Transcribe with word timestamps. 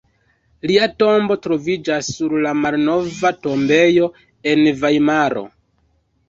Lia 0.69 0.85
tombo 1.01 1.35
troviĝas 1.43 2.09
sur 2.13 2.33
la 2.45 2.53
Malnova 2.63 3.31
tombejo 3.45 4.09
en 4.55 4.65
Vajmaro. 4.81 5.47